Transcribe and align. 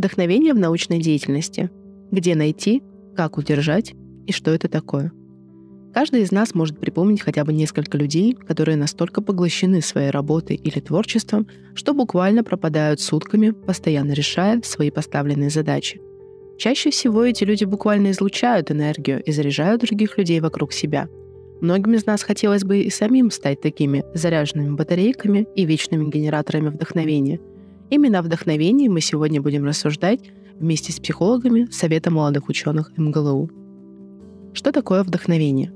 Вдохновение 0.00 0.54
в 0.54 0.58
научной 0.58 0.98
деятельности. 0.98 1.68
Где 2.10 2.34
найти, 2.34 2.82
как 3.14 3.36
удержать 3.36 3.92
и 4.26 4.32
что 4.32 4.50
это 4.50 4.66
такое. 4.66 5.12
Каждый 5.92 6.22
из 6.22 6.32
нас 6.32 6.54
может 6.54 6.80
припомнить 6.80 7.20
хотя 7.20 7.44
бы 7.44 7.52
несколько 7.52 7.98
людей, 7.98 8.32
которые 8.32 8.78
настолько 8.78 9.20
поглощены 9.20 9.82
своей 9.82 10.08
работой 10.08 10.56
или 10.56 10.80
творчеством, 10.80 11.46
что 11.74 11.92
буквально 11.92 12.42
пропадают 12.42 13.02
сутками, 13.02 13.50
постоянно 13.50 14.12
решая 14.12 14.62
свои 14.64 14.90
поставленные 14.90 15.50
задачи. 15.50 16.00
Чаще 16.56 16.88
всего 16.88 17.22
эти 17.22 17.44
люди 17.44 17.64
буквально 17.64 18.12
излучают 18.12 18.70
энергию 18.70 19.22
и 19.22 19.32
заряжают 19.32 19.82
других 19.82 20.16
людей 20.16 20.40
вокруг 20.40 20.72
себя. 20.72 21.10
Многим 21.60 21.92
из 21.92 22.06
нас 22.06 22.22
хотелось 22.22 22.64
бы 22.64 22.78
и 22.78 22.88
самим 22.88 23.30
стать 23.30 23.60
такими 23.60 24.02
заряженными 24.14 24.76
батарейками 24.76 25.46
и 25.54 25.66
вечными 25.66 26.08
генераторами 26.08 26.70
вдохновения. 26.70 27.38
Именно 27.90 28.20
о 28.20 28.22
вдохновении 28.22 28.86
мы 28.86 29.00
сегодня 29.00 29.42
будем 29.42 29.64
рассуждать 29.64 30.20
вместе 30.54 30.92
с 30.92 31.00
психологами 31.00 31.66
Совета 31.72 32.12
молодых 32.12 32.48
ученых 32.48 32.92
МГЛУ. 32.96 33.50
Что 34.52 34.70
такое 34.70 35.02
вдохновение? 35.02 35.72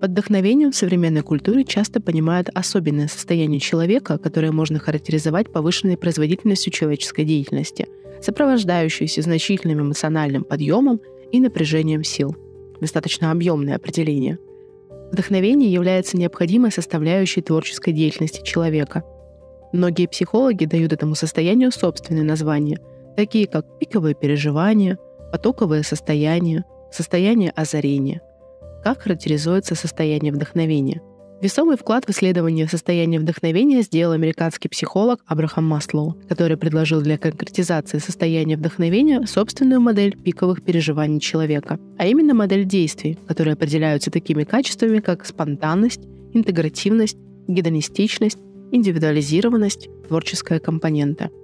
Под 0.00 0.10
вдохновением 0.10 0.72
в 0.72 0.76
современной 0.76 1.22
культуре 1.22 1.64
часто 1.64 2.00
понимают 2.00 2.50
особенное 2.52 3.06
состояние 3.06 3.60
человека, 3.60 4.18
которое 4.18 4.50
можно 4.50 4.80
характеризовать 4.80 5.52
повышенной 5.52 5.96
производительностью 5.96 6.72
человеческой 6.72 7.24
деятельности, 7.24 7.86
сопровождающейся 8.20 9.22
значительным 9.22 9.80
эмоциональным 9.80 10.42
подъемом 10.42 11.00
и 11.30 11.38
напряжением 11.38 12.02
сил. 12.02 12.36
Достаточно 12.80 13.30
объемное 13.30 13.76
определение. 13.76 14.38
Вдохновение 15.12 15.72
является 15.72 16.16
необходимой 16.16 16.72
составляющей 16.72 17.40
творческой 17.40 17.92
деятельности 17.92 18.42
человека. 18.44 19.04
Многие 19.76 20.06
психологи 20.06 20.64
дают 20.64 20.94
этому 20.94 21.14
состоянию 21.14 21.70
собственные 21.70 22.24
названия, 22.24 22.78
такие 23.14 23.46
как 23.46 23.78
пиковые 23.78 24.14
переживания, 24.14 24.98
потоковое 25.30 25.82
состояние, 25.82 26.64
состояние 26.90 27.50
озарения– 27.50 28.22
как 28.82 29.02
характеризуется 29.02 29.74
состояние 29.74 30.32
вдохновения. 30.32 31.02
Весомый 31.42 31.76
вклад 31.76 32.06
в 32.06 32.10
исследование 32.10 32.68
состояния 32.68 33.18
вдохновения 33.18 33.82
сделал 33.82 34.12
американский 34.12 34.68
психолог 34.68 35.20
Абрахам 35.26 35.66
Маслоу, 35.66 36.16
который 36.28 36.56
предложил 36.56 37.02
для 37.02 37.18
конкретизации 37.18 37.98
состояния 37.98 38.56
вдохновения 38.56 39.26
собственную 39.26 39.80
модель 39.80 40.16
пиковых 40.16 40.62
переживаний 40.62 41.18
человека, 41.20 41.78
а 41.98 42.06
именно 42.06 42.32
модель 42.32 42.64
действий, 42.64 43.18
которые 43.26 43.54
определяются 43.54 44.10
такими 44.10 44.44
качествами, 44.44 45.00
как 45.00 45.26
спонтанность, 45.26 46.02
интегративность, 46.32 47.18
гедонистичность, 47.48 48.38
индивидуализированность, 48.72 49.88
творческая 50.08 50.60
компонента– 50.60 51.30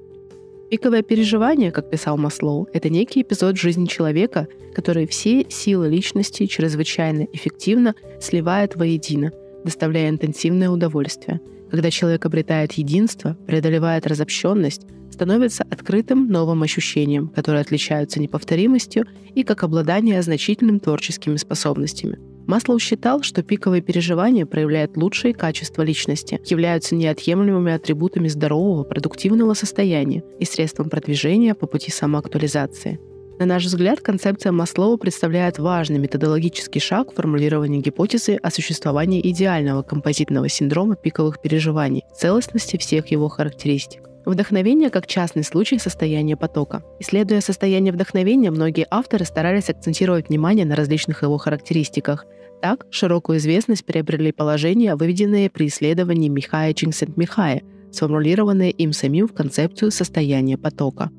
Пиковое 0.73 1.03
переживание, 1.03 1.71
как 1.71 1.91
писал 1.91 2.17
Маслоу, 2.17 2.67
это 2.73 2.89
некий 2.89 3.21
эпизод 3.21 3.59
жизни 3.59 3.85
человека, 3.85 4.49
который 4.75 5.07
все 5.07 5.45
силы 5.51 5.91
личности 5.91 6.47
чрезвычайно 6.47 7.27
эффективно 7.31 7.95
сливает 8.23 8.75
воедино, 8.75 9.33
доставляя 9.65 10.09
интенсивное 10.09 10.71
удовольствие. 10.71 11.43
Когда 11.71 11.91
человек 11.91 12.25
обретает 12.25 12.73
единство, 12.73 13.37
преодолевает 13.47 14.07
разобщенность, 14.07 14.87
становится 15.11 15.63
открытым 15.65 16.29
новым 16.29 16.63
ощущением, 16.63 17.29
которые 17.29 17.61
отличаются 17.61 18.19
неповторимостью 18.19 19.05
и 19.35 19.43
как 19.43 19.65
обладание 19.65 20.23
значительным 20.23 20.81
творческими 20.81 21.37
способностями– 21.37 22.19
Маслоу 22.47 22.79
считал, 22.79 23.23
что 23.23 23.43
пиковые 23.43 23.83
переживания 23.83 24.47
проявляют 24.47 24.97
лучшие 24.97 25.35
качества 25.35 25.83
личности, 25.83 26.41
являются 26.45 26.95
неотъемлемыми 26.95 27.73
атрибутами 27.73 28.29
здорового, 28.29 28.85
продуктивного 28.85 29.55
состояния 29.55 30.23
и 30.39 30.45
средством 30.45 30.91
продвижения 30.91 31.55
по 31.55 31.67
пути 31.67 31.91
самоактуализации. 31.91 32.99
На 33.39 33.47
наш 33.47 33.65
взгляд, 33.65 34.01
концепция 34.01 34.53
Маслоу 34.53 34.99
представляет 34.99 35.59
важный 35.59 35.99
методологический 35.99 36.81
шаг 36.81 37.13
в 37.13 37.17
формулировании 37.17 37.81
гипотезы 37.81 38.37
о 38.37 38.51
существовании 38.51 39.27
идеального 39.31 39.83
композитного 39.83 40.49
синдрома 40.49 40.97
пиковых 40.97 41.41
переживаний, 41.41 42.05
целостности 42.17 42.77
всех 42.77 43.09
его 43.09 43.29
характеристик. 43.29 44.12
Вдохновение 44.25 44.91
как 44.91 45.07
частный 45.07 45.43
случай 45.43 45.79
состояния 45.79 46.37
потока. 46.37 46.85
Исследуя 47.01 47.41
состояние 47.41 47.93
вдохновения, 47.93 48.53
многие 48.53 48.87
авторы 48.89 49.25
старались 49.25 49.69
акцентировать 49.69 50.29
внимание 50.29 50.65
на 50.65 50.77
различных 50.77 51.23
его 51.23 51.39
характеристиках. 51.39 52.25
Так, 52.61 52.87
широкую 52.91 53.39
известность 53.39 53.85
приобрели 53.85 54.31
положения, 54.31 54.95
выведенные 54.95 55.51
при 55.51 55.67
исследовании 55.67 56.29
Михая 56.29 56.73
Чингсент-Михая, 56.73 57.63
сформулированные 57.91 58.71
им 58.71 58.93
самим 58.93 59.27
в 59.27 59.35
концепцию 59.35 59.91
состояния 59.91 60.57
потока. 60.57 61.11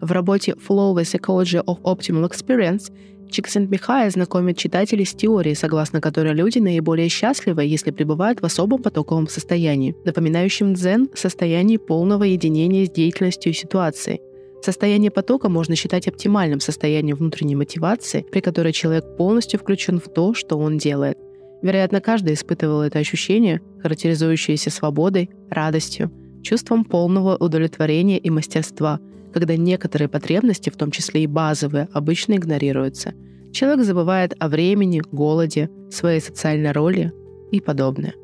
В 0.00 0.12
работе 0.12 0.52
Flow 0.52 0.94
the 0.94 1.02
Psychology 1.02 1.64
of 1.64 1.80
Optimal 1.82 2.30
Experience 2.30 2.92
Чиксент-Михай 3.32 4.10
знакомит 4.10 4.58
читателей 4.58 5.06
с 5.06 5.14
теорией, 5.14 5.54
согласно 5.54 6.00
которой 6.00 6.34
люди 6.34 6.58
наиболее 6.58 7.08
счастливы, 7.08 7.64
если 7.64 7.90
пребывают 7.90 8.42
в 8.42 8.44
особом 8.44 8.82
потоковом 8.82 9.26
состоянии, 9.26 9.96
напоминающем 10.04 10.74
дзен– 10.74 11.08
состоянии 11.14 11.78
полного 11.78 12.24
единения 12.24 12.84
с 12.84 12.90
деятельностью 12.90 13.52
и 13.52 13.54
ситуацией. 13.54 14.20
Состояние 14.62 15.10
потока 15.10 15.48
можно 15.48 15.74
считать 15.74 16.06
оптимальным 16.06 16.60
состоянием 16.60 17.16
внутренней 17.16 17.56
мотивации, 17.56 18.24
при 18.30 18.40
которой 18.40 18.72
человек 18.72 19.16
полностью 19.16 19.58
включен 19.58 19.98
в 19.98 20.08
то, 20.12 20.34
что 20.34 20.58
он 20.58 20.76
делает. 20.76 21.16
Вероятно, 21.62 22.00
каждый 22.00 22.34
испытывал 22.34 22.82
это 22.82 22.98
ощущение, 22.98 23.62
характеризующееся 23.82 24.70
свободой, 24.70 25.30
радостью, 25.48 26.12
чувством 26.42 26.84
полного 26.84 27.36
удовлетворения 27.36 28.18
и 28.18 28.28
мастерства– 28.28 29.00
когда 29.32 29.56
некоторые 29.56 30.08
потребности, 30.08 30.70
в 30.70 30.76
том 30.76 30.90
числе 30.90 31.24
и 31.24 31.26
базовые, 31.26 31.88
обычно 31.92 32.34
игнорируются. 32.34 33.14
Человек 33.52 33.84
забывает 33.84 34.34
о 34.38 34.48
времени, 34.48 35.02
голоде, 35.12 35.70
своей 35.90 36.20
социальной 36.20 36.72
роли 36.72 37.12
и 37.50 37.60
подобное. 37.60 38.14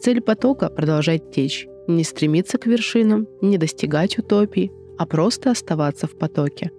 Цель 0.00 0.20
потока– 0.20 0.68
продолжать 0.70 1.30
течь, 1.30 1.68
не 1.86 2.04
стремиться 2.04 2.58
к 2.58 2.66
вершинам, 2.66 3.28
не 3.42 3.58
достигать 3.58 4.18
утопии, 4.18 4.72
а 4.98 5.06
просто 5.06 5.50
оставаться 5.50 6.06
в 6.06 6.16
потоке. 6.18 6.70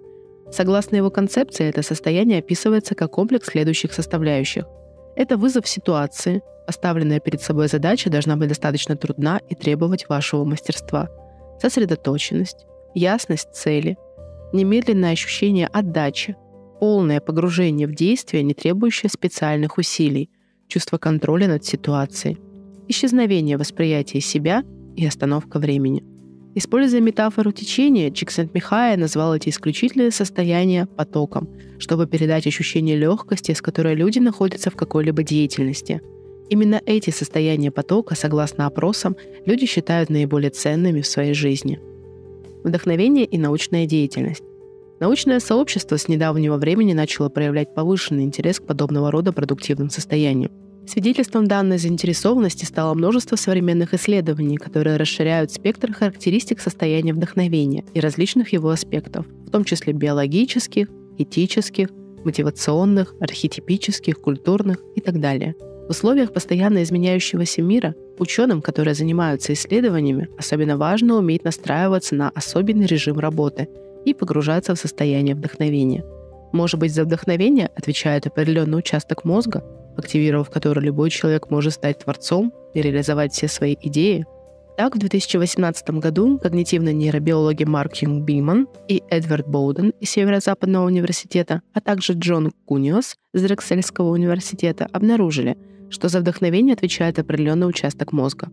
Согласно 0.50 0.96
его 0.96 1.10
концепции, 1.10 1.66
это 1.66 1.82
состояние 1.82 2.40
описывается 2.40 2.94
как 2.94 3.12
комплекс 3.12 3.48
следующих 3.48 3.92
составляющих. 3.92 4.64
Это 5.16 5.36
вызов 5.36 5.66
ситуации, 5.66 6.42
поставленная 6.66 7.20
перед 7.20 7.40
собой 7.40 7.68
задача 7.68 8.10
должна 8.10 8.36
быть 8.36 8.48
достаточно 8.48 8.96
трудна 8.96 9.40
и 9.48 9.54
требовать 9.54 10.08
вашего 10.08 10.44
мастерства. 10.44 11.08
Сосредоточенность, 11.60 12.66
ясность 12.94 13.54
цели, 13.54 13.96
немедленное 14.52 15.12
ощущение 15.12 15.66
отдачи, 15.66 16.36
полное 16.80 17.20
погружение 17.20 17.86
в 17.86 17.94
действие, 17.94 18.42
не 18.42 18.54
требующее 18.54 19.10
специальных 19.10 19.78
усилий, 19.78 20.30
чувство 20.68 20.98
контроля 20.98 21.48
над 21.48 21.64
ситуацией, 21.64 22.38
исчезновение 22.88 23.56
восприятия 23.56 24.20
себя 24.20 24.64
и 24.96 25.06
остановка 25.06 25.58
времени. 25.58 26.04
Используя 26.54 27.00
метафору 27.00 27.50
течения, 27.50 28.10
Чиксент-Михая 28.10 28.98
назвал 28.98 29.34
эти 29.34 29.48
исключительные 29.48 30.10
состояния 30.10 30.86
потоком, 30.86 31.48
чтобы 31.78 32.06
передать 32.06 32.46
ощущение 32.46 32.96
легкости, 32.96 33.52
с 33.52 33.62
которой 33.62 33.94
люди 33.94 34.18
находятся 34.18 34.70
в 34.70 34.76
какой-либо 34.76 35.22
деятельности. 35.22 36.02
Именно 36.50 36.82
эти 36.84 37.08
состояния 37.08 37.70
потока, 37.70 38.14
согласно 38.14 38.66
опросам, 38.66 39.16
люди 39.46 39.64
считают 39.64 40.10
наиболее 40.10 40.50
ценными 40.50 41.00
в 41.00 41.06
своей 41.06 41.32
жизни– 41.32 41.80
вдохновение 42.64 43.24
и 43.24 43.38
научная 43.38 43.86
деятельность. 43.86 44.42
Научное 45.00 45.40
сообщество 45.40 45.96
с 45.96 46.08
недавнего 46.08 46.56
времени 46.56 46.92
начало 46.92 47.28
проявлять 47.28 47.74
повышенный 47.74 48.24
интерес 48.24 48.60
к 48.60 48.66
подобного 48.66 49.10
рода 49.10 49.32
продуктивным 49.32 49.90
состояниям. 49.90 50.52
Свидетельством 50.86 51.46
данной 51.46 51.78
заинтересованности 51.78 52.64
стало 52.64 52.94
множество 52.94 53.36
современных 53.36 53.94
исследований, 53.94 54.56
которые 54.56 54.96
расширяют 54.96 55.52
спектр 55.52 55.92
характеристик 55.92 56.60
состояния 56.60 57.12
вдохновения 57.12 57.84
и 57.94 58.00
различных 58.00 58.52
его 58.52 58.70
аспектов, 58.70 59.26
в 59.46 59.50
том 59.50 59.64
числе 59.64 59.92
биологических, 59.92 60.88
этических, 61.18 61.88
мотивационных, 62.24 63.14
архетипических, 63.20 64.20
культурных 64.20 64.78
и 64.94 65.00
так 65.00 65.20
далее– 65.20 65.54
условиях 65.92 66.32
постоянно 66.32 66.82
изменяющегося 66.82 67.62
мира 67.62 67.94
ученым, 68.18 68.60
которые 68.60 68.94
занимаются 68.94 69.52
исследованиями, 69.52 70.28
особенно 70.36 70.76
важно 70.76 71.16
уметь 71.16 71.44
настраиваться 71.44 72.14
на 72.14 72.30
особенный 72.30 72.86
режим 72.86 73.18
работы 73.18 73.68
и 74.04 74.14
погружаться 74.14 74.74
в 74.74 74.78
состояние 74.78 75.34
вдохновения. 75.34 76.04
Может 76.52 76.80
быть, 76.80 76.92
за 76.92 77.04
вдохновение 77.04 77.70
отвечает 77.76 78.26
определенный 78.26 78.78
участок 78.78 79.24
мозга, 79.24 79.64
активировав 79.96 80.50
который 80.50 80.82
любой 80.82 81.10
человек 81.10 81.50
может 81.50 81.74
стать 81.74 82.00
творцом 82.00 82.52
и 82.74 82.82
реализовать 82.82 83.32
все 83.32 83.48
свои 83.48 83.76
идеи, 83.80 84.26
так, 84.76 84.96
в 84.96 84.98
2018 84.98 85.90
году 85.90 86.38
когнитивные 86.38 86.94
нейробиологи 86.94 87.64
Марк 87.64 87.96
Юнг 87.96 88.24
Биман 88.24 88.68
и 88.88 89.02
Эдвард 89.10 89.46
Боуден 89.46 89.92
из 90.00 90.10
Северо-Западного 90.10 90.86
университета, 90.86 91.60
а 91.74 91.80
также 91.80 92.14
Джон 92.14 92.52
Куниос 92.64 93.16
из 93.34 93.42
Дрексельского 93.42 94.08
университета 94.08 94.88
обнаружили, 94.90 95.58
что 95.92 96.08
за 96.08 96.18
вдохновение 96.18 96.72
отвечает 96.72 97.20
определенный 97.20 97.68
участок 97.68 98.12
мозга. 98.12 98.50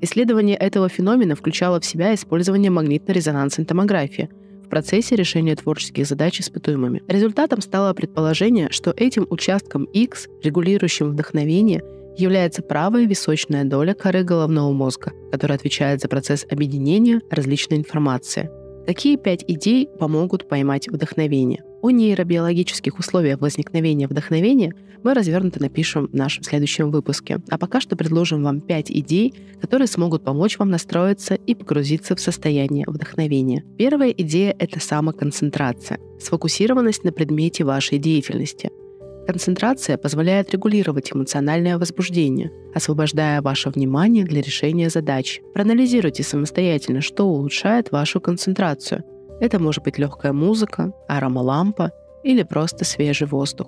Исследование 0.00 0.56
этого 0.56 0.88
феномена 0.88 1.34
включало 1.34 1.80
в 1.80 1.84
себя 1.84 2.14
использование 2.14 2.70
магнитно-резонансной 2.70 3.64
томографии– 3.64 4.28
процессе 4.72 5.16
решения 5.16 5.54
творческих 5.54 6.06
задач 6.06 6.40
испытуемыми. 6.40 7.02
Результатом 7.06 7.60
стало 7.60 7.92
предположение, 7.92 8.68
что 8.70 8.94
этим 8.96 9.26
участком 9.28 9.84
X, 9.84 10.28
регулирующим 10.42 11.10
вдохновение, 11.10 11.82
является 12.16 12.62
правая 12.62 13.04
височная 13.04 13.64
доля 13.64 13.92
коры 13.92 14.22
головного 14.24 14.72
мозга, 14.72 15.12
которая 15.30 15.58
отвечает 15.58 16.00
за 16.00 16.08
процесс 16.08 16.46
объединения 16.50 17.20
различной 17.30 17.76
информации. 17.76 18.48
Какие 18.86 19.16
пять 19.16 19.44
идей 19.46 19.90
помогут 19.98 20.48
поймать 20.48 20.88
вдохновение? 20.88 21.62
О 21.82 21.90
нейробиологических 21.90 22.98
условиях 22.98 23.40
возникновения 23.40 24.06
вдохновения 24.06 24.72
мы 25.02 25.14
развернуто 25.14 25.60
напишем 25.60 26.06
в 26.06 26.14
нашем 26.14 26.44
следующем 26.44 26.92
выпуске. 26.92 27.40
А 27.50 27.58
пока 27.58 27.80
что 27.80 27.96
предложим 27.96 28.44
вам 28.44 28.60
пять 28.60 28.88
идей, 28.88 29.34
которые 29.60 29.88
смогут 29.88 30.22
помочь 30.22 30.58
вам 30.60 30.70
настроиться 30.70 31.34
и 31.34 31.56
погрузиться 31.56 32.14
в 32.14 32.20
состояние 32.20 32.84
вдохновения. 32.86 33.64
Первая 33.76 34.10
идея— 34.10 34.54
это 34.60 34.78
самоконцентрация, 34.78 35.98
сфокусированность 36.20 37.02
на 37.02 37.10
предмете 37.10 37.64
вашей 37.64 37.98
деятельности— 37.98 38.70
Концентрация 39.26 39.98
позволяет 39.98 40.50
регулировать 40.50 41.12
эмоциональное 41.12 41.78
возбуждение, 41.78 42.50
освобождая 42.74 43.40
ваше 43.40 43.70
внимание 43.70 44.24
для 44.24 44.42
решения 44.42 44.90
задач. 44.90 45.40
Проанализируйте 45.54 46.24
самостоятельно, 46.24 47.00
что 47.00 47.28
улучшает 47.28 47.92
вашу 47.92 48.20
концентрацию. 48.20 49.04
Это 49.42 49.58
может 49.58 49.82
быть 49.82 49.98
легкая 49.98 50.32
музыка, 50.32 50.92
аромалампа 51.08 51.90
или 52.22 52.44
просто 52.44 52.84
свежий 52.84 53.26
воздух. 53.26 53.66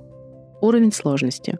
Уровень 0.60 0.92
сложности. 0.92 1.58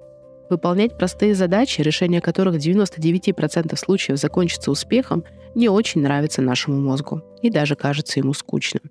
Выполнять 0.48 0.96
простые 0.96 1.34
задачи, 1.34 1.80
решение 1.80 2.20
которых 2.20 2.54
в 2.54 2.58
99% 2.58 3.76
случаев 3.76 4.16
закончится 4.16 4.70
успехом, 4.70 5.24
не 5.56 5.68
очень 5.68 6.02
нравится 6.02 6.42
нашему 6.42 6.80
мозгу 6.80 7.22
и 7.42 7.50
даже 7.50 7.74
кажется 7.74 8.20
ему 8.20 8.34
скучным. 8.34 8.84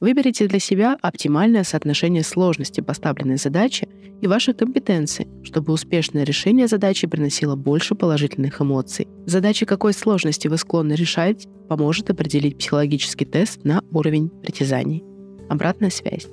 Выберите 0.00 0.46
для 0.46 0.58
себя 0.58 0.96
оптимальное 1.00 1.64
соотношение 1.64 2.22
сложности 2.22 2.82
поставленной 2.82 3.38
задачи 3.38 3.88
и 4.20 4.26
ваших 4.26 4.56
компетенций, 4.58 5.26
чтобы 5.42 5.72
успешное 5.72 6.24
решение 6.24 6.68
задачи 6.68 7.06
приносило 7.06 7.56
больше 7.56 7.94
положительных 7.94 8.60
эмоций. 8.60 9.08
Задачи 9.24 9.64
какой 9.64 9.94
сложности 9.94 10.48
вы 10.48 10.58
склонны 10.58 10.92
решать, 10.92 11.46
поможет 11.68 12.10
определить 12.10 12.58
психологический 12.58 13.24
тест 13.24 13.64
на 13.64 13.82
уровень 13.90 14.28
притязаний. 14.28 15.02
Обратная 15.48 15.90
связь. 15.90 16.26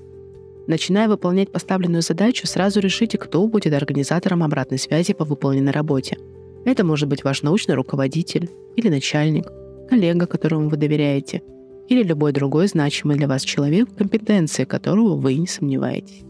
Начиная 0.67 1.07
выполнять 1.07 1.51
поставленную 1.51 2.01
задачу, 2.01 2.47
сразу 2.47 2.79
решите, 2.79 3.17
кто 3.17 3.47
будет 3.47 3.73
организатором 3.73 4.43
обратной 4.43 4.77
связи 4.77 5.13
по 5.13 5.25
выполненной 5.25 5.71
работе. 5.71 6.17
Это 6.65 6.85
может 6.85 7.09
быть 7.09 7.23
ваш 7.23 7.43
научный 7.43 7.75
руководитель 7.75 8.49
или 8.75 8.89
начальник, 8.89 9.45
коллега, 9.89 10.25
которому 10.25 10.69
вы 10.69 10.77
доверяете– 10.77 11.41
или 11.89 12.03
любой 12.03 12.31
другой 12.31 12.67
значимый 12.67 13.17
для 13.17 13.27
вас 13.27 13.43
человек, 13.43 13.93
компетенции 13.95 14.63
которого 14.63 15.15
вы 15.15 15.35
не 15.35 15.47
сомневаетесь. 15.47 16.23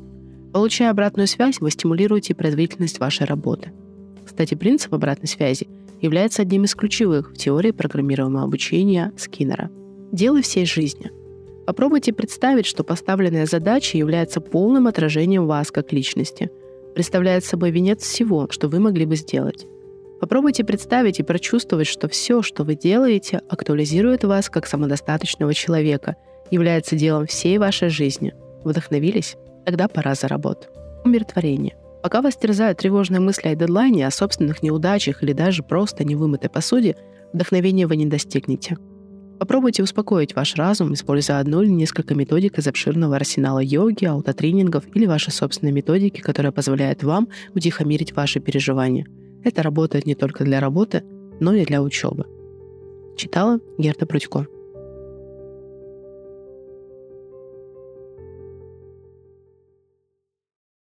Получая 0.51 0.91
обратную 0.91 1.27
связь, 1.27 1.59
вы 1.59 1.71
стимулируете 1.71 2.35
производительность 2.35 2.99
вашей 2.99 3.25
работы. 3.25 3.71
Кстати, 4.25 4.55
принцип 4.55 4.93
обратной 4.93 5.27
связи 5.27 5.67
является 6.01 6.41
одним 6.41 6.65
из 6.65 6.75
ключевых 6.75 7.31
в 7.31 7.37
теории 7.37 7.71
программируемого 7.71 8.43
обучения 8.43 9.11
Скиннера. 9.17 9.71
Делай 10.11 10.41
всей 10.41 10.65
жизни. 10.65 11.11
Попробуйте 11.65 12.13
представить, 12.13 12.65
что 12.65 12.83
поставленная 12.83 13.45
задача 13.45 13.97
является 13.97 14.41
полным 14.41 14.87
отражением 14.87 15.47
вас 15.47 15.71
как 15.71 15.93
личности, 15.93 16.51
представляет 16.93 17.45
собой 17.45 17.71
венец 17.71 18.03
всего, 18.03 18.47
что 18.51 18.67
вы 18.67 18.79
могли 18.79 19.05
бы 19.05 19.15
сделать. 19.15 19.65
Попробуйте 20.23 20.63
представить 20.63 21.19
и 21.19 21.23
прочувствовать, 21.23 21.85
что 21.85 22.07
все, 22.07 22.41
что 22.41 22.63
вы 22.63 22.75
делаете, 22.75 23.41
актуализирует 23.49 24.23
вас 24.23 24.49
как 24.49 24.65
самодостаточного 24.65 25.53
человека, 25.53 26.15
является 26.49 26.95
делом 26.95 27.27
всей 27.27 27.57
вашей 27.57 27.89
жизни. 27.89 28.33
Вдохновились? 28.63 29.35
Тогда 29.65 29.89
пора 29.89 30.15
за 30.15 30.29
работу. 30.29 30.69
Умиротворение. 31.03 31.75
Пока 32.01 32.21
вас 32.21 32.37
терзают 32.37 32.77
тревожные 32.77 33.19
мысли 33.19 33.49
о 33.49 33.55
дедлайне, 33.55 34.07
о 34.07 34.11
собственных 34.11 34.63
неудачах 34.63 35.23
или 35.23 35.33
даже 35.33 35.61
просто 35.61 36.05
невымытой 36.05 36.49
посуде, 36.49 36.95
вдохновения 37.33 37.85
вы 37.85 37.97
не 37.97 38.05
достигнете. 38.05 38.77
Попробуйте 39.39 39.83
успокоить 39.83 40.37
ваш 40.37 40.55
разум, 40.55 40.93
используя 40.93 41.39
одну 41.39 41.63
или 41.63 41.69
несколько 41.69 42.15
методик 42.15 42.57
из 42.57 42.65
обширного 42.65 43.17
арсенала 43.17 43.59
йоги, 43.59 44.05
аутотренингов 44.05 44.85
или 44.95 45.05
ваши 45.05 45.31
собственные 45.31 45.73
методики, 45.73 46.21
которые 46.21 46.53
позволяют 46.53 47.03
вам 47.03 47.27
утихомирить 47.53 48.15
ваши 48.15 48.39
переживания– 48.39 49.05
это 49.43 49.63
работает 49.63 50.05
не 50.05 50.15
только 50.15 50.43
для 50.43 50.59
работы, 50.59 51.03
но 51.39 51.53
и 51.53 51.65
для 51.65 51.81
учебы. 51.81 52.25
Читала 53.15 53.59
Герта 53.77 54.05
Прудько. 54.05 54.47